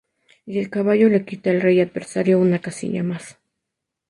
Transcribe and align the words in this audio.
Y 0.47 0.57
el 0.57 0.71
caballo 0.71 1.09
le 1.09 1.25
quita 1.25 1.51
al 1.51 1.61
rey 1.61 1.79
adversario 1.79 2.39
una 2.39 2.57
casilla 2.57 3.03
más. 3.03 3.37